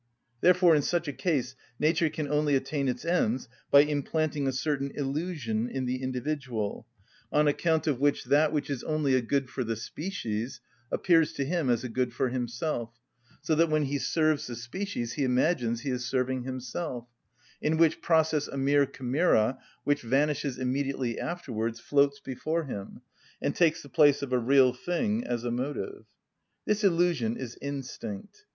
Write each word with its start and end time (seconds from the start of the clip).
Therefore 0.41 0.75
in 0.75 0.81
such 0.81 1.07
a 1.07 1.13
case 1.13 1.53
nature 1.77 2.09
can 2.09 2.27
only 2.27 2.55
attain 2.55 2.87
its 2.87 3.05
ends 3.05 3.47
by 3.69 3.81
implanting 3.81 4.47
a 4.47 4.51
certain 4.51 4.89
illusion 4.95 5.69
in 5.69 5.85
the 5.85 6.01
individual, 6.01 6.87
on 7.31 7.47
account 7.47 7.85
of 7.85 7.99
which 7.99 8.23
that 8.23 8.51
which 8.51 8.67
is 8.71 8.83
only 8.83 9.13
a 9.13 9.21
good 9.21 9.47
for 9.51 9.63
the 9.63 9.75
species 9.75 10.59
appears 10.91 11.33
to 11.33 11.45
him 11.45 11.69
as 11.69 11.83
a 11.83 11.87
good 11.87 12.13
for 12.13 12.29
himself, 12.29 12.97
so 13.43 13.53
that 13.53 13.69
when 13.69 13.83
he 13.83 13.99
serves 13.99 14.47
the 14.47 14.55
species 14.55 15.13
he 15.13 15.23
imagines 15.23 15.81
he 15.81 15.91
is 15.91 16.03
serving 16.03 16.45
himself; 16.45 17.05
in 17.61 17.77
which 17.77 18.01
process 18.01 18.47
a 18.47 18.57
mere 18.57 18.87
chimera, 18.87 19.59
which 19.83 20.01
vanishes 20.01 20.57
immediately 20.57 21.19
afterwards, 21.19 21.79
floats 21.79 22.19
before 22.19 22.63
him, 22.65 23.01
and 23.39 23.55
takes 23.55 23.83
the 23.83 23.87
place 23.87 24.23
of 24.23 24.33
a 24.33 24.39
real 24.39 24.73
thing 24.73 25.23
as 25.23 25.43
a 25.43 25.51
motive. 25.51 26.05
This 26.65 26.83
illusion 26.83 27.37
is 27.37 27.55
instinct. 27.61 28.45